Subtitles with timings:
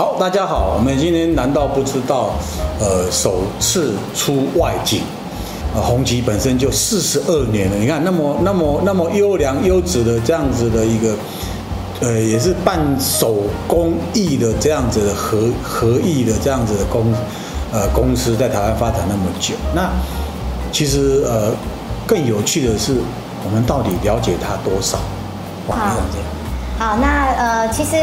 [0.00, 2.30] 好，大家好，我们今天难道不知道，
[2.80, 5.02] 呃，首次出外景，
[5.74, 11.14] 呃，红旗本身就四十二年了，你看那么那么那么优良优质的这样子的一个，
[12.00, 17.12] 呃，也是半手工艺的这样子的合合艺的这样子的公，
[17.70, 19.90] 呃，公司在台湾发展那么久，那
[20.72, 21.52] 其实呃，
[22.06, 22.94] 更有趣的是，
[23.44, 24.96] 我们到底了解它多少？
[25.68, 25.76] 哇，
[26.10, 26.26] 这样。
[26.78, 27.96] 好，那呃，其实。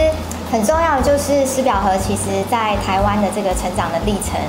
[0.50, 4.39] 很重要的就是师表盒，其实在台湾的这个成长的历程，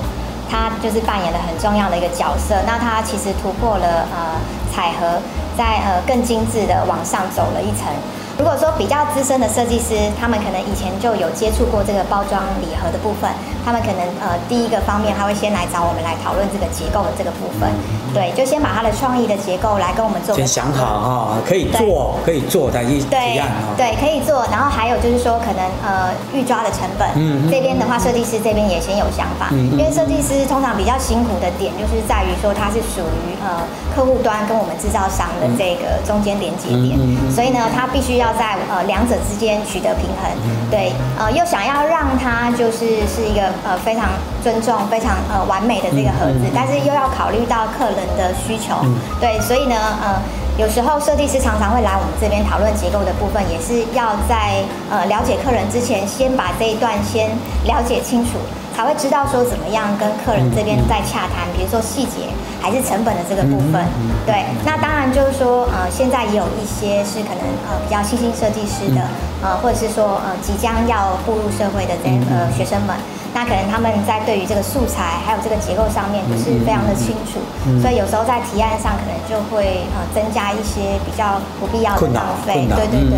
[0.48, 2.54] 它就是扮演了很重要的一个角色。
[2.66, 4.38] 那它其实突破了呃
[4.72, 5.20] 彩盒，
[5.56, 7.90] 在呃更精致的往上走了一层。
[8.38, 13.28] 如果说比较资深的设计师，他们可能以前就有接触过这个包装礼盒的部分，
[13.66, 17.66] 他们可能呃第一个方面他会先来找我们来讨论这个结构的这个部分，
[18.14, 20.34] 对，就先把他的创意的结构来跟我们做。
[20.34, 23.76] 先想好哈、哦，可以做，可以做，再一提案哈。
[23.76, 33.60] 对，可以做，然后还有就是说可能呃预抓的成本，嗯，这边的话设计师这边也先有想法，嗯，因为设计师通常比较辛苦的点就是在于说他是属于呃
[33.94, 36.96] 客户端跟我们制造商的这个中间连接点，
[37.28, 38.28] 所以呢他必须要。
[38.38, 40.30] 在呃两者之间取得平衡，
[40.70, 44.10] 对，呃又想要让它就是是一个呃非常
[44.44, 48.74] 尊重、非常呃完美的这个盒子，但是又要考虑到客人的需求，
[49.20, 50.20] 对，所以呢，呃
[50.58, 57.30] 有时候设计师常常会来我们这边讨论结构的部分，也是要在呃了解客人之前，先把这一段先
[57.64, 58.32] 了解清楚。
[58.78, 62.30] 才会知道说怎么样跟客人这边再洽谈，比如说细节
[62.62, 63.84] 还是成本的这个部分。
[64.24, 69.02] 对，那当然就是说，呃，现在也有一些是可能呃比较新兴设计师的，
[69.42, 72.94] 呃，或者是说呃即将要步入社会的这呃学生们。
[73.34, 77.38] 那可能他们在对于这个素材还有这个结构上面不是非常的清楚，
[77.80, 82.66] 所以有时候在提案上可能就会呃增加一些比较不必要的浪费。
[82.74, 83.16] 对对对，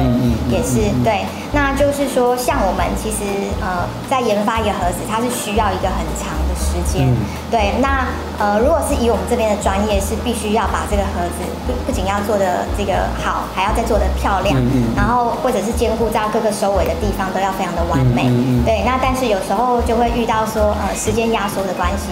[0.51, 1.25] 也是对。
[1.53, 7.11] 那就是说，像我们其实呃在研发一个盒子，它是需要一个很长的时间。
[7.51, 8.07] 对，那
[8.39, 14.55] 呃如果是以我们这边的专业，是必须要把这个盒子不不仅要做的这个好，还要再做的漂亮，
[14.95, 18.31] 然后或者是兼顾到各个收尾的地方都要非常的完美。
[18.65, 22.09] 对，那但是有时候就会遇到说，呃，时间压缩的关系，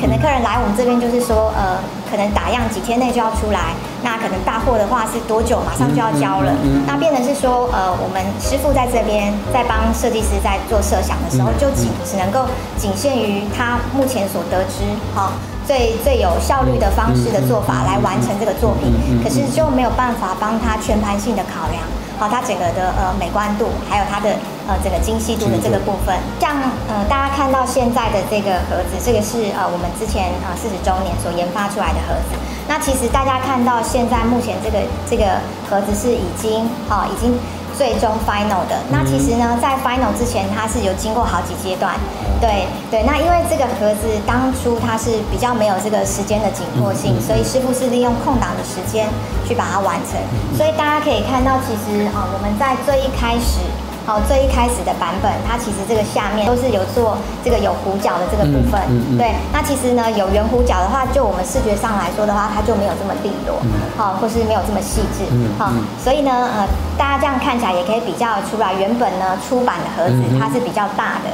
[0.00, 6.54] 可能客人来我们这边就是说，呃，可能打样几天内就要出来，那可能大货的话是多久马上就要交了，
[6.86, 12.46] 那变成是说，呃，我们师傅在这边在帮设计师在做设想的时候，就仅只能够
[12.78, 15.32] 仅限于他目前所得知，哈，
[15.66, 21.82] 最最有效率的方式的做法来完成这个作品，可是就没有办法帮他全盘性的考量。
[22.22, 24.30] 好，它整个的呃美观度，还有它的
[24.68, 26.54] 呃整个精细度的这个部分，像
[26.86, 32.38] 呃大家看到现在的这个盒子，这个是呃我们之前呃四十周年所研发出来的盒子。
[32.68, 34.78] 那其实大家看到现在目前这个
[35.10, 37.34] 这个盒子是已经啊、呃、已经。
[37.76, 41.94] 最终 final 的那其实呢，在 final 之前，它是有经过好几阶段，
[42.40, 43.02] 对对。
[43.04, 49.08] 那因为这个盒子当初它是比较没有这个时间的紧迫性，所以师傅是利用空档的时间
[49.46, 50.20] 去把它完成。
[50.56, 53.60] 所以大家可以看到，其实啊，我们在最一开始。
[54.04, 58.80] 好，最一开始的版本，它其实这个下面都是有做这个有弧角的这个部分。
[58.88, 63.62] 嗯嗯嗯、对，那其实呢，有圆弧角的话，就我们视觉上来说的话，它就没有这么利落，
[63.96, 65.24] 好、嗯，或是没有这么细致。
[65.58, 66.66] 好、嗯，所以呢，呃，
[66.98, 71.30] 大家这样看起来也可以比较出来，原本呢出版的盒子它是比较大的。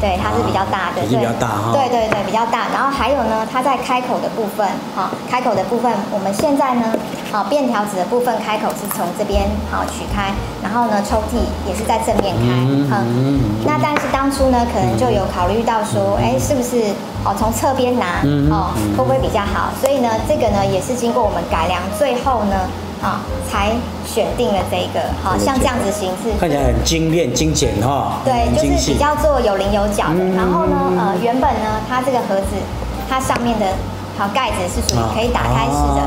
[0.00, 1.72] 对，它是比较大的，对，比较大哈。
[1.72, 2.66] 对对对，比较大。
[2.72, 6.94] 然后还有呢，它在开口的部分，哈，开口的部分，我们现在呢，
[7.32, 10.32] 好，便条纸的部分开口是从这边好取开，
[10.62, 16.94] 然后呢，抽屉也是在正面开，嗯，那但是当初呢，可能就有考虑到说，哎，是不是
[17.24, 19.70] 哦，从侧边拿，哦，会不会比较好？
[19.80, 22.54] 所以呢，这个呢，也是经过我们改良，最后呢。
[23.02, 23.72] 啊，才
[24.06, 28.20] 选定了这个，好像这样子形式，看起来很精炼、精简哈。
[28.24, 30.24] 对，就是比较做有棱有角的。
[30.36, 32.56] 然后呢，呃，原本呢，它这个盒子，
[33.08, 33.66] 它上面的。
[34.18, 35.97] 好，盖子是属于可以打开式的，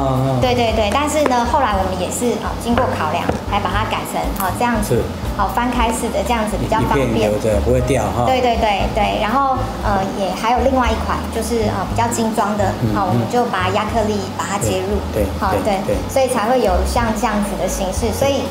[0.54, 0.90] 对对对。
[0.92, 5.02] 但是呢，后来我们也是啊，经过考量，还把它改成好这样子，
[5.38, 7.32] 好翻开式的，这样子比较方便，
[7.64, 8.26] 不会掉哈。
[8.26, 9.22] 对对对对。
[9.22, 18.12] 然后呃，也还有另外一款，就是啊比较精装的，好，我们就把亚克力把它接入，对，好对对，所以才会有像这样子的形式。
[18.12, 18.44] 所以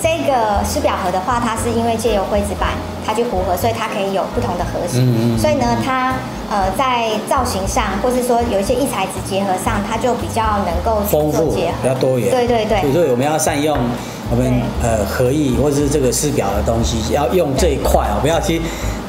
[0.00, 2.72] 这个师表盒的话，它是因为借由灰纸板。
[3.04, 5.02] 它去符合，所以它可以有不同的核心。
[5.02, 6.14] 嗯嗯、所以呢，它
[6.50, 12.30] 呃在造型上，或是说有一些异材质结合上，它就比较能够丰富比较多元。
[12.30, 12.92] 对对对。
[12.92, 13.76] 所以我们要善用
[14.30, 18.60] 我们呃合意或者是这个师表的东西，要用这一块啊，不要去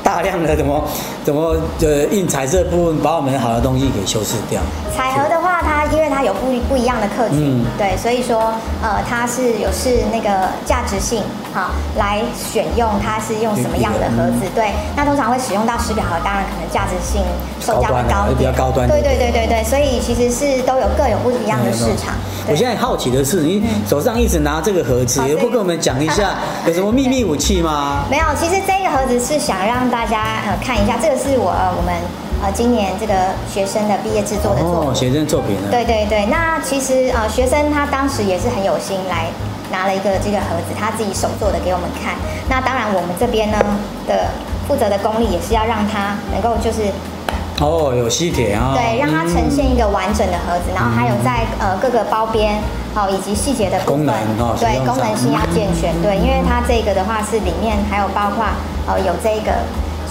[0.04, 0.84] 大量的怎么
[1.24, 4.62] 怎么呃印彩色部分，把我们好的东西给修饰掉。
[4.96, 5.30] 彩盒
[6.26, 8.52] 有不不一样的客群，嗯、对，所以说
[8.82, 11.22] 呃它是有是那个价值性。
[11.56, 14.46] 好来选用它是用什么样的盒子。
[14.54, 17.24] 对，那通常会使用到师表盒，当然可能价值性
[17.62, 18.90] 售价会高一点，比较高端。
[18.90, 22.14] 对对对对对，所以其实是都有各有不一样的市场。
[22.50, 26.36] 我现在好奇的是，你手上一直拿这个盒子，也不跟我们讲一下
[26.68, 28.04] 有什么秘密武器吗？
[28.12, 31.96] 没有，其实这个盒子是想让大家呃看一下，这个是我呃我们。
[32.46, 33.14] 呃，今年这个
[33.52, 35.68] 学生的毕业制作的作品，哦，学生作品呢？
[35.72, 39.26] 对对对，那其实呃，学生他当时也是很有心来
[39.72, 42.14] 拿了一个这个盒子，他自己手做的给我们看。
[42.48, 43.58] 那当然，我们这边呢
[44.08, 44.30] 的
[44.68, 46.94] 负责的功力也是要让他能够就是
[47.60, 52.62] 哦，有吸铁啊，对，让它呈现一个完整的盒子，嗯、然后还有在呃各个包边
[52.94, 58.46] 哦以及细节的功能哦，对，功能性要健全，嗯、对，因为它这个的话是里面还有包括
[58.86, 59.66] 呃有这个。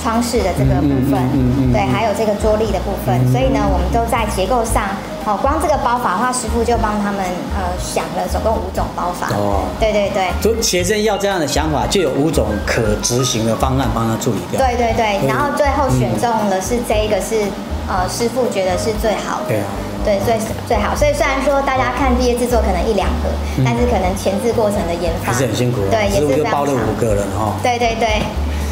[0.04, 4.84] 窗式的这个部分，嗯嗯对，还有这个桌立的部分，嗯、所以呢，我们都在结构上，
[5.24, 7.24] 哦，光这个包法的话，师傅就帮他们
[7.56, 9.32] 呃想了总共五种包法。
[9.32, 10.28] 哦，对对对。
[10.44, 14.60] 就学生要这样的想法，就有五种可执行的方案帮他处理掉。
[14.60, 17.40] 对对对，然后最后选中的是这一个是，
[17.88, 19.48] 呃师傅觉得是最好的。
[19.48, 19.66] 对啊。
[20.04, 20.36] 对，最
[20.68, 20.94] 最好。
[20.94, 25.80] 所以虽然说大家看毕业制作可能一两个，嗯、但是可能前置过程的研发还是很辛苦。
[25.90, 26.52] 对，也是非常。
[26.52, 27.56] 包了五个人哈。
[27.62, 28.20] 对对对。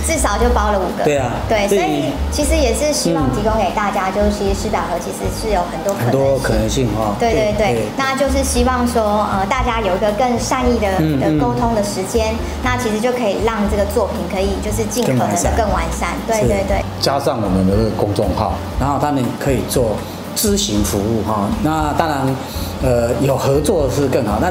[0.07, 1.05] 至少就包了五个。
[1.05, 5.95] 对啊，对，所以其实也是希望提供给大家，就是其实师表盒其实是有很多。
[5.95, 7.15] 很多可能性哈。
[7.19, 16.11] 对对对，那就是希望说，呃，大家有一个更善意的的沟通的时间，那其实就可以让这个作品可以就是尽可能的更完善。
[16.27, 16.83] 对对对。
[17.01, 19.97] 加上我们的这个公众号，然后他们可以做
[20.37, 21.49] 咨询服务哈。
[21.63, 22.37] 那当然，
[22.83, 24.39] 呃，有合作是更好。
[24.41, 24.51] 那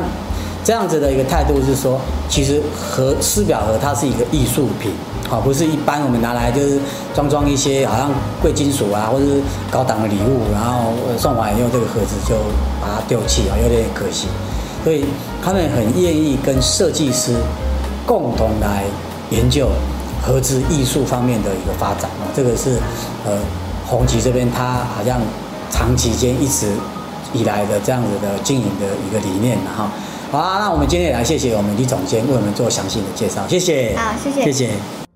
[0.64, 2.00] 这样子的一个态度是说，
[2.30, 4.92] 其实和师表盒它是一个艺术品。
[5.32, 6.78] 啊，不是一般我们拿来就是
[7.16, 8.12] 装装一些好像
[8.42, 9.42] 贵金属啊，或者是
[9.72, 12.36] 高档的礼物，然后送完以后这个盒子就
[12.82, 14.28] 把它丢弃啊，有点可惜。
[14.84, 15.06] 所以
[15.42, 17.34] 他们很愿意跟设计师
[18.06, 18.84] 共同来
[19.30, 19.70] 研究
[20.22, 22.78] 盒子艺术方面的一个发展啊，这个是
[23.26, 23.40] 呃
[23.88, 25.22] 红旗这边他好像
[25.70, 26.74] 长期间一直
[27.32, 29.90] 以来的这样子的经营的一个理念哈。
[30.32, 33.96] 好啊，那我们今天也来谢谢我们李总监为我们做详细的介绍，谢谢。
[33.96, 35.11] 好，谢谢，谢谢。